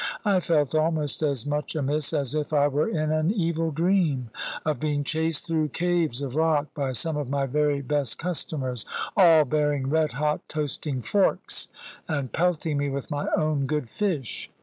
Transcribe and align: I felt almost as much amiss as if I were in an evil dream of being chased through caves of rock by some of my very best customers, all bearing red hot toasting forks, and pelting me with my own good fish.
I 0.25 0.39
felt 0.39 0.73
almost 0.73 1.21
as 1.21 1.45
much 1.45 1.75
amiss 1.75 2.11
as 2.11 2.33
if 2.33 2.53
I 2.53 2.67
were 2.67 2.89
in 2.89 3.11
an 3.11 3.29
evil 3.29 3.69
dream 3.69 4.31
of 4.65 4.79
being 4.79 5.03
chased 5.03 5.45
through 5.45 5.67
caves 5.69 6.23
of 6.23 6.35
rock 6.35 6.73
by 6.73 6.93
some 6.93 7.17
of 7.17 7.29
my 7.29 7.45
very 7.45 7.81
best 7.81 8.17
customers, 8.17 8.83
all 9.15 9.45
bearing 9.45 9.91
red 9.91 10.13
hot 10.13 10.41
toasting 10.49 11.03
forks, 11.03 11.67
and 12.07 12.33
pelting 12.33 12.79
me 12.79 12.89
with 12.89 13.11
my 13.11 13.27
own 13.37 13.67
good 13.67 13.91
fish. 13.91 14.49